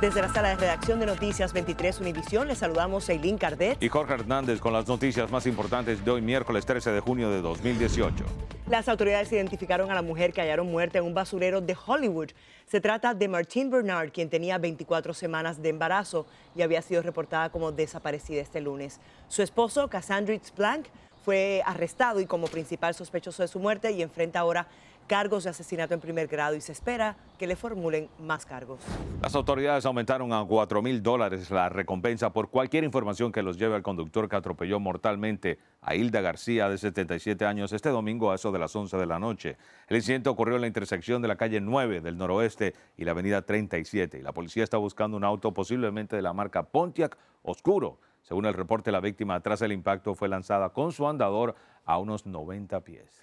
Desde 0.00 0.20
la 0.20 0.28
sala 0.28 0.50
de 0.50 0.56
redacción 0.56 1.00
de 1.00 1.06
Noticias 1.06 1.54
23 1.54 2.00
Univisión, 2.00 2.48
les 2.48 2.58
saludamos 2.58 3.08
a 3.08 3.14
Eileen 3.14 3.38
Cardet. 3.38 3.82
Y 3.82 3.88
Jorge 3.88 4.12
Hernández 4.12 4.60
con 4.60 4.74
las 4.74 4.86
noticias 4.86 5.30
más 5.30 5.46
importantes 5.46 6.04
de 6.04 6.10
hoy, 6.10 6.20
miércoles 6.20 6.66
13 6.66 6.90
de 6.90 7.00
junio 7.00 7.30
de 7.30 7.40
2018. 7.40 8.22
Las 8.68 8.90
autoridades 8.90 9.32
identificaron 9.32 9.90
a 9.90 9.94
la 9.94 10.02
mujer 10.02 10.34
que 10.34 10.42
hallaron 10.42 10.70
muerta 10.70 10.98
en 10.98 11.04
un 11.06 11.14
basurero 11.14 11.62
de 11.62 11.74
Hollywood. 11.86 12.28
Se 12.66 12.82
trata 12.82 13.14
de 13.14 13.26
Martine 13.26 13.70
Bernard, 13.70 14.10
quien 14.10 14.28
tenía 14.28 14.58
24 14.58 15.14
semanas 15.14 15.62
de 15.62 15.70
embarazo 15.70 16.26
y 16.54 16.60
había 16.60 16.82
sido 16.82 17.00
reportada 17.00 17.48
como 17.48 17.72
desaparecida 17.72 18.42
este 18.42 18.60
lunes. 18.60 19.00
Su 19.28 19.40
esposo, 19.40 19.88
Cassandrix 19.88 20.52
Blank, 20.54 20.88
fue 21.24 21.62
arrestado 21.64 22.20
y 22.20 22.26
como 22.26 22.48
principal 22.48 22.94
sospechoso 22.94 23.42
de 23.42 23.48
su 23.48 23.58
muerte 23.58 23.92
y 23.92 24.02
enfrenta 24.02 24.40
ahora 24.40 24.68
cargos 25.06 25.44
de 25.44 25.50
asesinato 25.50 25.94
en 25.94 26.00
primer 26.00 26.26
grado 26.26 26.54
y 26.54 26.60
se 26.60 26.72
espera 26.72 27.16
que 27.38 27.46
le 27.46 27.56
formulen 27.56 28.08
más 28.18 28.46
cargos. 28.46 28.80
Las 29.22 29.34
autoridades 29.34 29.86
aumentaron 29.86 30.32
a 30.32 30.44
4 30.44 30.82
mil 30.82 31.02
dólares 31.02 31.50
la 31.50 31.68
recompensa 31.68 32.32
por 32.32 32.50
cualquier 32.50 32.84
información 32.84 33.32
que 33.32 33.42
los 33.42 33.58
lleve 33.58 33.74
al 33.74 33.82
conductor 33.82 34.28
que 34.28 34.36
atropelló 34.36 34.80
mortalmente 34.80 35.58
a 35.82 35.94
Hilda 35.94 36.20
García, 36.20 36.68
de 36.68 36.78
77 36.78 37.44
años, 37.44 37.72
este 37.72 37.90
domingo 37.90 38.30
a 38.30 38.34
eso 38.34 38.52
de 38.52 38.58
las 38.58 38.74
11 38.74 38.96
de 38.96 39.06
la 39.06 39.18
noche. 39.18 39.56
El 39.88 39.96
incidente 39.96 40.28
ocurrió 40.28 40.56
en 40.56 40.62
la 40.62 40.66
intersección 40.66 41.22
de 41.22 41.28
la 41.28 41.36
calle 41.36 41.60
9 41.60 42.00
del 42.00 42.16
noroeste 42.16 42.74
y 42.96 43.04
la 43.04 43.12
avenida 43.12 43.42
37. 43.42 44.18
Y 44.18 44.22
la 44.22 44.32
policía 44.32 44.64
está 44.64 44.76
buscando 44.76 45.16
un 45.16 45.24
auto 45.24 45.52
posiblemente 45.52 46.16
de 46.16 46.22
la 46.22 46.32
marca 46.32 46.64
Pontiac 46.64 47.16
Oscuro. 47.42 47.98
Según 48.22 48.46
el 48.46 48.54
reporte, 48.54 48.90
la 48.90 49.00
víctima 49.00 49.38
tras 49.40 49.62
el 49.62 49.70
impacto 49.70 50.14
fue 50.14 50.28
lanzada 50.28 50.70
con 50.70 50.90
su 50.90 51.06
andador 51.06 51.54
a 51.84 51.98
unos 51.98 52.26
90 52.26 52.80
pies. 52.80 53.22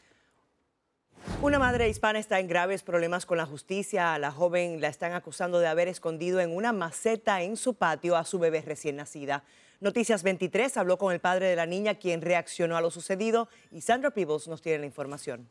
Una 1.41 1.59
madre 1.59 1.89
hispana 1.89 2.19
está 2.19 2.39
en 2.39 2.47
graves 2.47 2.83
problemas 2.83 3.25
con 3.25 3.37
la 3.37 3.45
justicia. 3.45 4.13
A 4.13 4.19
la 4.19 4.31
joven 4.31 4.81
la 4.81 4.87
están 4.87 5.13
acusando 5.13 5.59
de 5.59 5.67
haber 5.67 5.87
escondido 5.87 6.39
en 6.39 6.55
una 6.55 6.73
maceta 6.73 7.41
en 7.41 7.57
su 7.57 7.75
patio 7.75 8.15
a 8.15 8.25
su 8.25 8.39
bebé 8.39 8.61
recién 8.61 8.95
nacida. 8.95 9.43
Noticias 9.79 10.23
23 10.23 10.77
habló 10.77 10.97
con 10.97 11.13
el 11.13 11.19
padre 11.19 11.47
de 11.47 11.55
la 11.55 11.65
niña, 11.65 11.95
quien 11.95 12.21
reaccionó 12.21 12.77
a 12.77 12.81
lo 12.81 12.91
sucedido, 12.91 13.49
y 13.71 13.81
Sandra 13.81 14.11
Peebles 14.11 14.47
nos 14.47 14.61
tiene 14.61 14.79
la 14.79 14.85
información. 14.85 15.49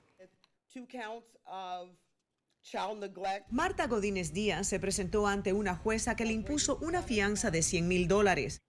Marta 3.51 3.87
Godínez 3.89 4.33
Díaz 4.33 4.69
se 4.69 4.79
presentó 4.81 5.27
ante 5.27 5.53
una 5.53 5.75
jueza 5.75 6.17
que 6.17 6.25
le 6.25 6.33
impuso 6.33 6.79
una 6.81 7.03
fianza 7.03 7.51
de 7.51 7.63
100 7.63 7.89
mil 7.89 8.09
dólares. 8.09 8.63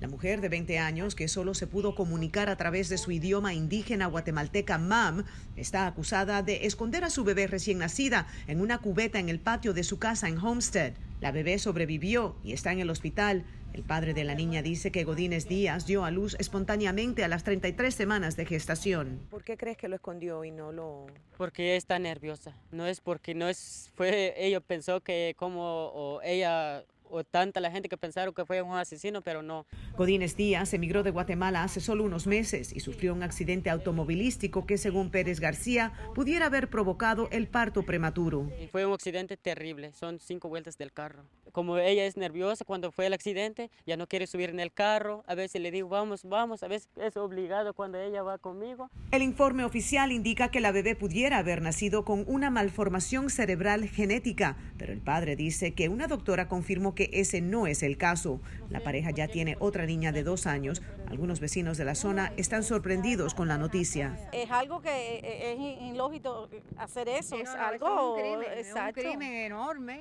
La 0.00 0.08
mujer 0.08 0.40
de 0.40 0.48
20 0.48 0.78
años, 0.78 1.14
que 1.14 1.28
solo 1.28 1.54
se 1.54 1.66
pudo 1.66 1.94
comunicar 1.94 2.48
a 2.48 2.56
través 2.56 2.88
de 2.88 2.98
su 2.98 3.12
idioma 3.12 3.54
indígena 3.54 4.06
guatemalteca 4.06 4.78
MAM, 4.78 5.24
está 5.56 5.86
acusada 5.86 6.42
de 6.42 6.66
esconder 6.66 7.04
a 7.04 7.10
su 7.10 7.24
bebé 7.24 7.46
recién 7.46 7.78
nacida 7.78 8.26
en 8.46 8.60
una 8.60 8.78
cubeta 8.78 9.18
en 9.18 9.28
el 9.28 9.40
patio 9.40 9.74
de 9.74 9.84
su 9.84 9.98
casa 9.98 10.28
en 10.28 10.38
Homestead. 10.38 10.94
La 11.20 11.30
bebé 11.30 11.58
sobrevivió 11.58 12.36
y 12.42 12.52
está 12.52 12.72
en 12.72 12.80
el 12.80 12.90
hospital. 12.90 13.44
El 13.72 13.84
padre 13.84 14.12
de 14.12 14.24
la 14.24 14.34
niña 14.34 14.60
dice 14.60 14.92
que 14.92 15.04
Godínez 15.04 15.48
Díaz 15.48 15.86
dio 15.86 16.04
a 16.04 16.10
luz 16.10 16.36
espontáneamente 16.38 17.24
a 17.24 17.28
las 17.28 17.42
33 17.42 17.94
semanas 17.94 18.36
de 18.36 18.44
gestación. 18.44 19.20
¿Por 19.30 19.44
qué 19.44 19.56
crees 19.56 19.78
que 19.78 19.88
lo 19.88 19.94
escondió 19.94 20.44
y 20.44 20.50
no 20.50 20.72
lo...? 20.72 21.06
Porque 21.38 21.68
ella 21.68 21.76
está 21.76 21.98
nerviosa. 21.98 22.54
No 22.70 22.86
es 22.86 23.00
porque 23.00 23.34
no 23.34 23.48
es... 23.48 23.90
Fue... 23.94 24.34
Ella 24.36 24.60
pensó 24.60 25.00
que 25.00 25.34
como 25.38 25.62
o 25.62 26.20
ella 26.22 26.84
o 27.12 27.24
tanta 27.24 27.60
la 27.60 27.70
gente 27.70 27.88
que 27.88 27.96
pensaron 27.96 28.34
que 28.34 28.46
fue 28.46 28.62
un 28.62 28.74
asesino, 28.74 29.20
pero 29.20 29.42
no. 29.42 29.66
Godínez 29.96 30.34
Díaz 30.34 30.72
emigró 30.72 31.02
de 31.02 31.10
Guatemala 31.10 31.62
hace 31.62 31.80
solo 31.80 32.04
unos 32.04 32.26
meses 32.26 32.72
y 32.74 32.80
sufrió 32.80 33.12
un 33.12 33.22
accidente 33.22 33.70
automovilístico 33.70 34.66
que, 34.66 34.78
según 34.78 35.10
Pérez 35.10 35.38
García, 35.38 35.92
pudiera 36.14 36.46
haber 36.46 36.68
provocado 36.68 37.28
el 37.30 37.48
parto 37.48 37.82
prematuro. 37.82 38.50
Y 38.60 38.66
fue 38.68 38.86
un 38.86 38.94
accidente 38.94 39.36
terrible, 39.36 39.92
son 39.92 40.18
cinco 40.20 40.48
vueltas 40.48 40.78
del 40.78 40.92
carro. 40.92 41.24
Como 41.52 41.76
ella 41.76 42.06
es 42.06 42.16
nerviosa 42.16 42.64
cuando 42.64 42.90
fue 42.92 43.06
el 43.06 43.12
accidente, 43.12 43.70
ya 43.86 43.98
no 43.98 44.06
quiere 44.06 44.26
subir 44.26 44.48
en 44.48 44.58
el 44.58 44.72
carro, 44.72 45.22
a 45.26 45.34
veces 45.34 45.60
le 45.60 45.70
digo 45.70 45.90
vamos, 45.90 46.24
vamos, 46.24 46.62
a 46.62 46.68
veces 46.68 46.88
es 46.96 47.16
obligado 47.18 47.74
cuando 47.74 48.00
ella 48.00 48.22
va 48.22 48.38
conmigo. 48.38 48.90
El 49.10 49.20
informe 49.22 49.64
oficial 49.64 50.12
indica 50.12 50.50
que 50.50 50.60
la 50.60 50.72
bebé 50.72 50.96
pudiera 50.96 51.36
haber 51.36 51.60
nacido 51.60 52.06
con 52.06 52.24
una 52.26 52.50
malformación 52.50 53.28
cerebral 53.28 53.86
genética, 53.86 54.56
pero 54.78 54.94
el 54.94 55.00
padre 55.00 55.36
dice 55.36 55.74
que 55.74 55.90
una 55.90 56.06
doctora 56.06 56.48
confirmó 56.48 56.94
que 56.94 57.01
ese 57.12 57.40
no 57.40 57.66
es 57.66 57.82
el 57.82 57.96
caso. 57.96 58.40
La 58.70 58.80
pareja 58.80 59.10
ya 59.10 59.28
tiene 59.28 59.56
otra 59.60 59.86
niña 59.86 60.12
de 60.12 60.22
dos 60.22 60.46
años. 60.46 60.82
Algunos 61.06 61.40
vecinos 61.40 61.78
de 61.78 61.84
la 61.84 61.94
zona 61.94 62.32
están 62.36 62.62
sorprendidos 62.62 63.34
con 63.34 63.48
la 63.48 63.58
noticia. 63.58 64.16
Es 64.32 64.50
algo 64.50 64.80
que 64.80 65.20
es 65.52 65.82
ilógico 65.82 66.48
hacer 66.76 67.08
eso, 67.08 67.36
es 67.36 67.44
no, 67.44 67.60
algo 67.60 68.16
es 68.16 68.24
un 68.24 68.40
crimen, 68.40 68.58
exacto. 68.58 69.00
un 69.00 69.06
crimen 69.06 69.32
enorme. 69.32 70.00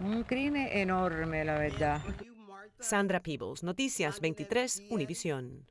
Un 0.00 0.22
crimen 0.24 0.68
enorme, 0.72 1.44
la 1.44 1.58
verdad. 1.58 2.00
Sandra 2.78 3.20
Peebles, 3.20 3.62
Noticias 3.62 4.20
23, 4.20 4.84
Univisión. 4.90 5.66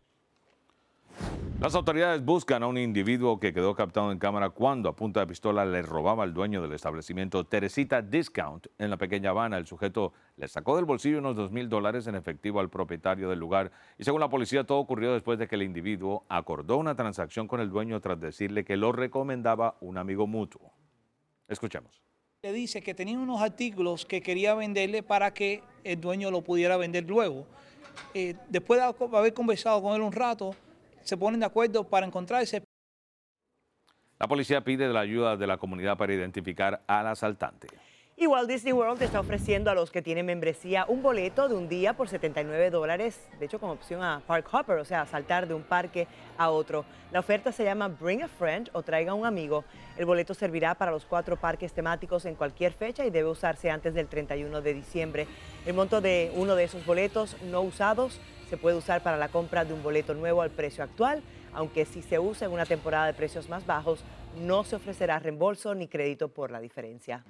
Las 1.61 1.75
autoridades 1.75 2.23
buscan 2.23 2.63
a 2.63 2.67
un 2.67 2.77
individuo 2.77 3.37
que 3.37 3.51
quedó 3.51 3.75
captado 3.75 4.13
en 4.13 4.17
cámara 4.17 4.49
cuando 4.49 4.87
a 4.87 4.95
punta 4.95 5.19
de 5.19 5.27
pistola 5.27 5.65
le 5.65 5.81
robaba 5.81 6.23
al 6.23 6.33
dueño 6.33 6.61
del 6.61 6.71
establecimiento 6.71 7.45
Teresita 7.45 8.01
Discount 8.01 8.67
en 8.77 8.89
la 8.89 8.95
pequeña 8.95 9.31
Habana. 9.31 9.57
El 9.57 9.65
sujeto 9.65 10.13
le 10.37 10.47
sacó 10.47 10.77
del 10.77 10.85
bolsillo 10.85 11.19
unos 11.19 11.35
dos 11.35 11.51
mil 11.51 11.67
dólares 11.67 12.07
en 12.07 12.15
efectivo 12.15 12.61
al 12.61 12.69
propietario 12.69 13.29
del 13.29 13.39
lugar 13.39 13.73
y 13.97 14.05
según 14.05 14.21
la 14.21 14.29
policía 14.29 14.63
todo 14.63 14.77
ocurrió 14.77 15.11
después 15.11 15.37
de 15.37 15.49
que 15.49 15.55
el 15.55 15.63
individuo 15.63 16.23
acordó 16.29 16.77
una 16.77 16.95
transacción 16.95 17.45
con 17.49 17.59
el 17.59 17.69
dueño 17.69 17.99
tras 17.99 18.21
decirle 18.21 18.63
que 18.63 18.77
lo 18.77 18.93
recomendaba 18.93 19.75
un 19.81 19.97
amigo 19.97 20.27
mutuo. 20.27 20.71
Escuchemos. 21.49 22.01
Le 22.41 22.53
dice 22.53 22.81
que 22.81 22.93
tenía 22.93 23.19
unos 23.19 23.41
artículos 23.41 24.05
que 24.05 24.21
quería 24.21 24.55
venderle 24.55 25.03
para 25.03 25.33
que 25.33 25.61
el 25.83 25.99
dueño 25.99 26.31
lo 26.31 26.41
pudiera 26.41 26.77
vender 26.77 27.03
luego. 27.05 27.45
Eh, 28.13 28.35
después 28.47 28.79
de 28.79 29.17
haber 29.17 29.33
conversado 29.33 29.81
con 29.81 29.93
él 29.93 30.01
un 30.01 30.13
rato, 30.13 30.55
se 31.03 31.17
ponen 31.17 31.39
de 31.39 31.45
acuerdo 31.45 31.87
para 31.87 32.05
encontrarse. 32.05 32.63
La 34.19 34.27
policía 34.27 34.61
pide 34.61 34.87
la 34.89 34.99
ayuda 34.99 35.37
de 35.37 35.47
la 35.47 35.57
comunidad 35.57 35.97
para 35.97 36.13
identificar 36.13 36.83
al 36.87 37.07
asaltante. 37.07 37.67
Y 38.21 38.27
Walt 38.27 38.49
Disney 38.49 38.73
World 38.73 39.01
está 39.01 39.21
ofreciendo 39.21 39.71
a 39.71 39.73
los 39.73 39.91
que 39.91 40.01
tienen 40.01 40.25
membresía 40.25 40.83
un 40.89 41.01
boleto 41.01 41.47
de 41.47 41.55
un 41.55 41.69
día 41.69 41.93
por 41.93 42.09
79 42.09 42.69
dólares, 42.69 43.29
de 43.39 43.45
hecho 43.45 43.61
con 43.61 43.69
opción 43.69 44.03
a 44.03 44.21
Park 44.27 44.45
Hopper, 44.51 44.77
o 44.79 44.83
sea, 44.83 45.05
saltar 45.05 45.47
de 45.47 45.53
un 45.53 45.63
parque 45.63 46.05
a 46.37 46.49
otro. 46.49 46.83
La 47.13 47.21
oferta 47.21 47.53
se 47.53 47.63
llama 47.63 47.87
Bring 47.87 48.23
a 48.23 48.27
Friend 48.27 48.71
o 48.73 48.83
Traiga 48.83 49.13
un 49.13 49.25
amigo. 49.25 49.63
El 49.97 50.05
boleto 50.05 50.33
servirá 50.33 50.75
para 50.75 50.91
los 50.91 51.05
cuatro 51.05 51.37
parques 51.37 51.71
temáticos 51.71 52.25
en 52.25 52.35
cualquier 52.35 52.73
fecha 52.73 53.05
y 53.05 53.09
debe 53.09 53.29
usarse 53.29 53.71
antes 53.71 53.93
del 53.93 54.09
31 54.09 54.59
de 54.59 54.73
diciembre. 54.73 55.25
El 55.65 55.75
monto 55.75 56.01
de 56.01 56.33
uno 56.35 56.57
de 56.57 56.65
esos 56.65 56.85
boletos 56.85 57.41
no 57.43 57.61
usados 57.61 58.19
se 58.49 58.57
puede 58.57 58.75
usar 58.75 59.01
para 59.03 59.17
la 59.17 59.29
compra 59.29 59.63
de 59.63 59.73
un 59.73 59.83
boleto 59.83 60.13
nuevo 60.13 60.41
al 60.41 60.49
precio 60.49 60.83
actual, 60.83 61.21
aunque 61.53 61.85
si 61.85 62.01
se 62.01 62.19
usa 62.19 62.47
en 62.47 62.53
una 62.53 62.65
temporada 62.65 63.05
de 63.05 63.13
precios 63.13 63.47
más 63.47 63.65
bajos, 63.65 64.03
no 64.41 64.63
se 64.63 64.75
ofrecerá 64.75 65.19
reembolso 65.19 65.75
ni 65.75 65.87
crédito 65.87 66.29
por 66.29 66.51
la 66.51 66.59
diferencia. 66.59 67.23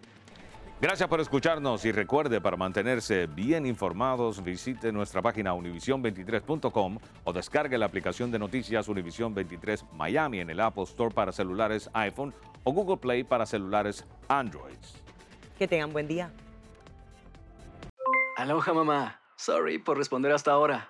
Gracias 0.81 1.10
por 1.10 1.19
escucharnos 1.19 1.83
y 1.83 1.92
recuerde, 1.92 2.39
para 2.39 2.56
mantenerse 2.56 3.27
bien 3.27 3.66
informados, 3.66 4.42
visite 4.42 4.94
nuestra 4.94 5.21
página 5.21 5.54
univision23.com 5.54 6.98
o 7.25 7.33
descargue 7.33 7.77
la 7.77 7.86
aplicación 7.86 8.31
de 8.31 8.39
noticias 8.39 8.88
Univision 8.88 9.33
23 9.33 9.83
Miami 9.92 10.39
en 10.39 10.50
el 10.50 10.62
Apple 10.62 10.83
Store 10.83 11.13
para 11.13 11.33
celulares 11.33 11.89
iPhone 11.92 12.33
o 12.63 12.72
Google 12.72 12.95
Play 12.95 13.25
para 13.25 13.45
celulares 13.45 14.06
Android. 14.30 14.77
Que 15.57 15.68
tengan 15.68 15.92
buen 15.92 16.07
día. 16.07 16.31
Aloha 18.38 18.74
mamá. 18.74 19.19
Sorry 19.36 19.80
por 19.80 19.98
responder 19.98 20.31
hasta 20.31 20.51
ahora. 20.51 20.89